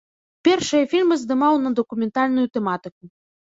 Першыя 0.47 0.85
фільмы 0.93 1.17
здымаў 1.25 1.61
на 1.67 1.73
дакументальную 1.83 2.47
тэматыку. 2.59 3.03